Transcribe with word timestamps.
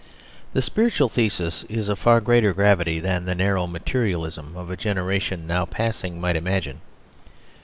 This 0.53 0.65
spiritual 0.65 1.09
thesis 1.09 1.63
is 1.65 1.87
of 1.87 1.99
far 1.99 2.21
greater 2.21 2.53
gravity 2.53 2.99
than 2.99 3.25
the 3.25 3.35
narrow 3.35 3.67
materialism 3.67 4.57
of 4.57 4.71
a 4.71 4.75
generation 4.75 5.45
now 5.45 5.65
passing 5.65 6.19
might 6.19 6.35
imagine. 6.35 6.81